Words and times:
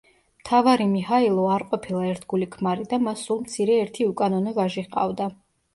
მთავარი 0.43 0.87
მიჰაილო 0.93 1.43
არ 1.57 1.65
ყოფილა 1.73 2.01
ერთგული 2.13 2.49
ქმარი 2.57 2.89
და 2.95 3.01
მას 3.09 3.25
სულ 3.29 3.45
მცირე 3.47 3.81
ერთი 3.87 4.13
უკანონო 4.15 4.57
ვაჟი 4.61 4.91
ჰყავდა. 4.91 5.33